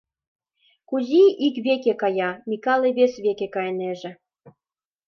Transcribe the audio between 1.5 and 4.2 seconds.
веке кая, Микале вес веке кайынеже.